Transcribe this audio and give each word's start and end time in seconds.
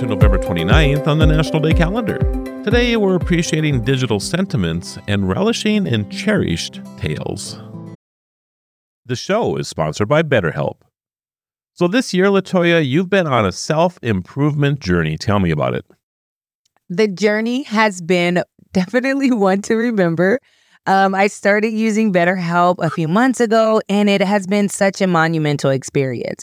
to 0.00 0.06
November 0.06 0.38
29th 0.38 1.06
on 1.06 1.18
the 1.18 1.26
National 1.26 1.60
Day 1.60 1.74
calendar. 1.74 2.16
Today, 2.64 2.96
we're 2.96 3.16
appreciating 3.16 3.84
digital 3.84 4.18
sentiments 4.18 4.96
and 5.06 5.28
relishing 5.28 5.86
in 5.86 6.08
cherished 6.08 6.80
tales. 6.96 7.60
The 9.04 9.14
show 9.14 9.56
is 9.56 9.68
sponsored 9.68 10.08
by 10.08 10.22
BetterHelp. 10.22 10.76
So, 11.74 11.86
this 11.86 12.14
year, 12.14 12.28
Latoya, 12.28 12.82
you've 12.86 13.10
been 13.10 13.26
on 13.26 13.44
a 13.44 13.52
self 13.52 13.98
improvement 14.00 14.80
journey. 14.80 15.18
Tell 15.18 15.38
me 15.38 15.50
about 15.50 15.74
it. 15.74 15.84
The 16.88 17.06
journey 17.06 17.64
has 17.64 18.00
been 18.00 18.42
definitely 18.72 19.30
one 19.30 19.60
to 19.62 19.74
remember. 19.74 20.38
Um, 20.86 21.14
I 21.14 21.26
started 21.26 21.74
using 21.74 22.10
BetterHelp 22.10 22.76
a 22.78 22.88
few 22.88 23.06
months 23.06 23.38
ago, 23.38 23.82
and 23.86 24.08
it 24.08 24.22
has 24.22 24.46
been 24.46 24.70
such 24.70 25.02
a 25.02 25.06
monumental 25.06 25.68
experience. 25.68 26.42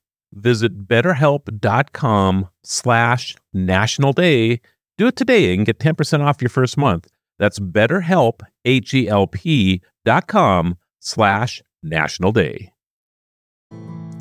visit 0.33 0.87
betterhelp.com 0.87 2.49
slash 2.63 3.35
national 3.53 4.13
day. 4.13 4.61
Do 4.97 5.07
it 5.07 5.15
today 5.15 5.53
and 5.53 5.65
get 5.65 5.79
10% 5.79 6.21
off 6.21 6.41
your 6.41 6.49
first 6.49 6.77
month. 6.77 7.07
That's 7.39 7.59
betterhelp, 7.59 8.41
com 10.27 10.77
slash 10.99 11.63
national 11.81 12.31
day. 12.31 12.71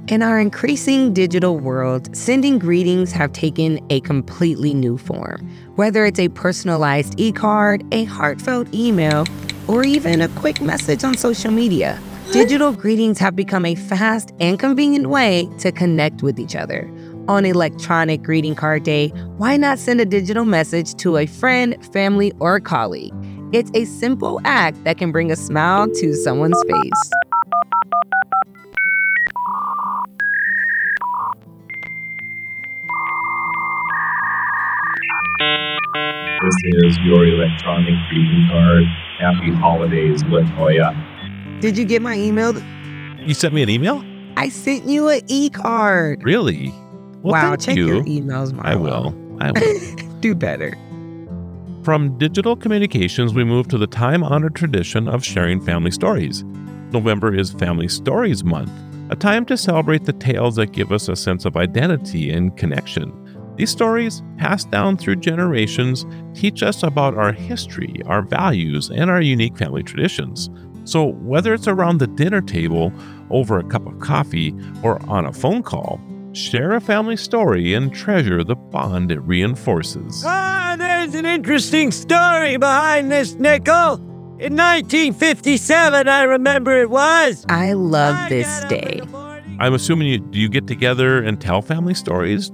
In 0.09 0.23
our 0.23 0.41
increasing 0.41 1.13
digital 1.13 1.59
world, 1.59 2.17
sending 2.17 2.59
greetings 2.59 3.13
have 3.13 3.33
taken 3.33 3.79
a 3.91 4.01
completely 4.01 4.75
new 4.75 4.99
form. 4.99 5.49
Whether 5.77 6.05
it's 6.05 6.19
a 6.19 6.29
personalized 6.31 7.15
e 7.21 7.31
card, 7.31 7.85
a 7.93 8.05
heartfelt 8.05 8.75
email, 8.75 9.25
or 9.69 9.85
even 9.85 10.23
a 10.23 10.29
quick 10.29 10.61
message 10.61 11.05
on 11.05 11.17
social 11.17 11.53
media, 11.53 12.01
digital 12.33 12.73
greetings 12.73 13.19
have 13.19 13.35
become 13.35 13.65
a 13.67 13.75
fast 13.75 14.33
and 14.39 14.59
convenient 14.59 15.09
way 15.09 15.49
to 15.59 15.73
connect 15.73 16.23
with 16.23 16.39
each 16.39 16.55
other. 16.55 16.89
On 17.29 17.45
electronic 17.45 18.23
greeting 18.23 18.55
card 18.55 18.85
day, 18.85 19.09
why 19.37 19.57
not 19.57 19.79
send 19.79 20.01
a 20.01 20.05
digital 20.05 20.45
message 20.45 20.95
to 20.97 21.17
a 21.17 21.27
friend, 21.27 21.77
family, 21.93 22.33
or 22.39 22.61
colleague? 22.61 23.13
It's 23.53 23.71
a 23.75 23.85
simple 23.85 24.41
act 24.45 24.83
that 24.85 24.97
can 24.97 25.11
bring 25.11 25.33
a 25.33 25.37
smile 25.37 25.89
to 25.89 26.15
someone's 26.15 26.63
face. 26.69 27.11
This 36.43 36.57
is 36.85 36.99
your 37.05 37.27
electronic 37.27 37.95
greeting 38.09 38.49
card. 38.51 38.85
Happy 39.19 39.51
holidays, 39.51 40.23
Latoya. 40.25 41.10
Did 41.61 41.77
you 41.77 41.85
get 41.85 42.01
my 42.01 42.15
email? 42.15 42.55
You 43.21 43.35
sent 43.35 43.53
me 43.53 43.63
an 43.63 43.69
email? 43.69 44.03
I 44.39 44.49
sent 44.49 44.87
you 44.87 45.09
an 45.11 45.21
e 45.27 45.51
card. 45.51 46.25
Really? 46.25 46.73
Well, 47.21 47.33
wow, 47.35 47.57
check 47.57 47.77
you. 47.77 47.87
your 47.87 48.05
emails, 48.05 48.53
Marlo. 48.53 48.65
I 48.65 48.77
will. 48.77 49.15
I 49.41 49.53
will. 49.53 49.97
Do 50.21 50.35
better. 50.35 50.75
From 51.83 52.17
digital 52.17 52.57
communications, 52.57 53.35
we 53.35 53.45
move 53.45 53.69
to 53.69 53.77
the 53.77 53.87
time 53.87 54.23
honored 54.25 54.55
tradition 54.55 55.07
of 55.07 55.23
sharing 55.23 55.61
family 55.61 55.91
stories. 55.91 56.45
November 56.93 57.35
is 57.35 57.53
Family 57.53 57.89
Stories 57.89 58.43
Month, 58.43 58.73
a 59.11 59.17
time 59.17 59.45
to 59.45 59.57
celebrate 59.59 60.05
the 60.05 60.15
tales 60.15 60.57
that 60.57 60.73
give 60.73 60.93
us 60.93 61.09
a 61.11 61.17
sense 61.17 61.45
of 61.45 61.59
identity 61.59 62.31
and 62.31 62.57
connection. 62.57 63.13
These 63.57 63.71
stories, 63.71 64.23
passed 64.39 64.71
down 64.71 64.97
through 64.97 65.17
generations, 65.17 66.07
teach 66.33 66.63
us 66.63 66.83
about 66.83 67.19
our 67.19 67.33
history, 67.33 68.01
our 68.07 68.23
values, 68.23 68.89
and 68.89 69.11
our 69.11 69.21
unique 69.21 69.59
family 69.59 69.83
traditions. 69.83 70.49
So, 70.85 71.13
whether 71.13 71.55
it's 71.55 71.69
around 71.69 71.99
the 71.99 72.07
dinner 72.07 72.41
table, 72.41 72.93
over 73.31 73.59
a 73.59 73.65
cup 73.65 73.87
of 73.87 74.01
coffee, 74.01 74.55
or 74.83 75.01
on 75.09 75.27
a 75.27 75.33
phone 75.33 75.63
call, 75.63 76.01
share 76.33 76.73
a 76.73 76.81
family 76.81 77.17
story 77.17 77.75
and 77.75 77.93
treasure 77.95 78.43
the 78.45 78.57
bond 78.57 79.13
it 79.13 79.21
reinforces. 79.21 80.23
Ah, 80.27 80.77
there's 80.79 81.15
an 81.15 81.27
interesting 81.27 81.91
story 81.91 82.57
behind 82.57 83.11
this 83.11 83.35
nickel. 83.35 83.95
In 84.39 84.57
1957, 84.57 86.09
I 86.09 86.23
remember 86.23 86.81
it 86.81 86.89
was. 86.89 87.45
I 87.49 87.75
love 87.75 88.17
I 88.17 88.29
this 88.31 88.65
day. 88.65 89.01
I'm 89.59 89.75
assuming 89.75 90.09
you 90.09 90.19
do 90.19 90.39
you 90.39 90.49
get 90.49 90.67
together 90.67 91.23
and 91.23 91.39
tell 91.39 91.61
family 91.61 91.93
stories? 91.93 92.51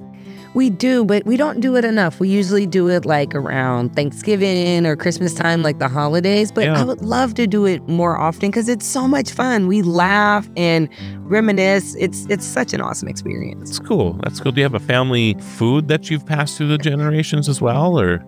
We 0.57 0.71
do, 0.71 1.05
but 1.05 1.27
we 1.27 1.37
don't 1.37 1.61
do 1.61 1.77
it 1.77 1.85
enough. 1.85 2.19
We 2.19 2.31
usually 2.31 2.67
do 2.67 2.89
it 2.89 3.05
like 3.05 3.35
around 3.35 3.95
Thanksgiving 3.95 4.87
or 4.87 4.97
Christmas 4.97 5.35
time, 5.35 5.61
like 5.61 5.81
the 5.81 5.87
holidays. 5.87 6.51
But 6.51 6.65
yeah. 6.65 6.81
I 6.81 6.83
would 6.83 7.03
love 7.03 7.35
to 7.35 7.47
do 7.47 7.67
it 7.67 7.87
more 7.87 8.17
often 8.17 8.49
because 8.49 8.71
it's 8.71 8.87
so 8.87 9.07
much 9.07 9.33
fun. 9.33 9.67
We 9.67 9.83
laugh 9.83 10.49
and 10.57 10.89
reminisce. 11.25 11.95
It's 11.97 12.25
it's 12.31 12.47
such 12.47 12.73
an 12.73 12.81
awesome 12.81 13.07
experience. 13.07 13.69
It's 13.69 13.79
cool. 13.79 14.15
That's 14.23 14.41
cool. 14.41 14.51
Do 14.51 14.63
you 14.63 14.65
have 14.65 14.73
a 14.73 14.81
family 14.81 15.35
food 15.35 15.89
that 15.89 16.09
you've 16.09 16.25
passed 16.25 16.57
through 16.57 16.69
the 16.69 16.79
generations 16.79 17.51
as 17.51 17.61
well, 17.61 18.01
or 18.01 18.21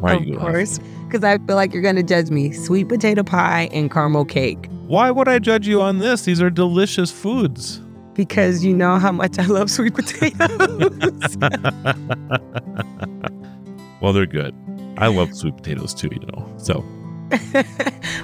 why 0.00 0.16
of 0.16 0.38
course? 0.38 0.80
Because 1.06 1.24
I 1.24 1.38
feel 1.38 1.56
like 1.56 1.72
you're 1.72 1.82
going 1.82 1.96
to 1.96 2.02
judge 2.02 2.28
me. 2.28 2.52
Sweet 2.52 2.90
potato 2.90 3.22
pie 3.22 3.70
and 3.72 3.90
caramel 3.90 4.26
cake. 4.26 4.68
Why 4.86 5.10
would 5.10 5.28
I 5.28 5.38
judge 5.38 5.66
you 5.66 5.80
on 5.80 5.98
this? 5.98 6.26
These 6.26 6.42
are 6.42 6.50
delicious 6.50 7.10
foods 7.10 7.80
because 8.14 8.64
you 8.64 8.74
know 8.74 8.98
how 8.98 9.12
much 9.12 9.38
I 9.38 9.46
love 9.46 9.70
sweet 9.70 9.94
potatoes. 9.94 11.36
well, 14.00 14.12
they're 14.12 14.26
good. 14.26 14.54
I 14.96 15.06
love 15.06 15.34
sweet 15.34 15.56
potatoes 15.56 15.94
too, 15.94 16.10
you 16.12 16.26
know. 16.26 16.52
So. 16.58 16.84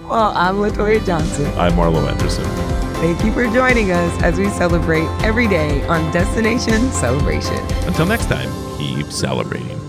well, 0.08 0.32
I'm 0.34 0.56
Latoya 0.56 1.04
Johnson. 1.06 1.46
I'm 1.58 1.72
Marlo 1.72 2.10
Anderson. 2.10 2.44
Thank 2.96 3.24
you 3.24 3.32
for 3.32 3.44
joining 3.52 3.92
us 3.92 4.22
as 4.22 4.38
we 4.38 4.48
celebrate 4.50 5.06
every 5.22 5.46
day 5.46 5.86
on 5.86 6.10
Destination 6.12 6.90
Celebration. 6.90 7.58
Until 7.86 8.06
next 8.06 8.26
time, 8.26 8.50
keep 8.78 9.12
celebrating. 9.12 9.85